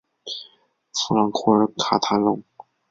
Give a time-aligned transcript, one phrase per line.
[0.95, 2.41] 弗朗库尔卡泰隆。